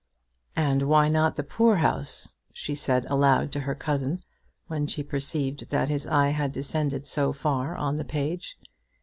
"And 0.55 0.87
why 0.89 1.09
not 1.09 1.35
the 1.35 1.43
poor 1.43 1.75
house?" 1.75 2.33
she 2.51 2.73
said, 2.73 3.05
aloud 3.07 3.51
to 3.51 3.59
her 3.59 3.75
cousin, 3.75 4.23
when 4.65 4.87
she 4.87 5.03
perceived 5.03 5.69
that 5.69 5.89
his 5.89 6.07
eye 6.07 6.29
had 6.29 6.51
descended 6.51 7.05
so 7.05 7.31
far 7.31 7.75
on 7.75 7.97
the 7.97 8.03
page. 8.03 8.57